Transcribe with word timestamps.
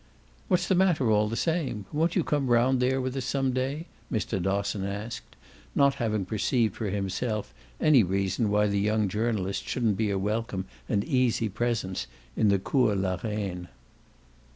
"What's 0.47 0.67
the 0.67 0.73
matter 0.73 1.11
all 1.11 1.29
the 1.29 1.35
same? 1.35 1.85
Won't 1.93 2.15
you 2.15 2.23
come 2.23 2.47
round 2.47 2.79
there 2.79 2.99
with 2.99 3.15
us 3.15 3.23
some 3.25 3.53
day?" 3.53 3.85
Mr. 4.11 4.41
Dosson 4.41 4.83
asked; 4.83 5.35
not 5.75 5.93
having 6.01 6.25
perceived 6.25 6.75
for 6.75 6.89
himself 6.89 7.53
any 7.79 8.01
reason 8.01 8.49
why 8.49 8.65
the 8.65 8.79
young 8.79 9.07
journalist 9.07 9.67
shouldn't 9.67 9.97
be 9.97 10.09
a 10.09 10.17
welcome 10.17 10.65
and 10.89 11.03
easy 11.03 11.49
presence 11.49 12.07
in 12.35 12.47
the 12.49 12.57
Cours 12.57 12.97
la 12.97 13.19
Reine. 13.23 13.67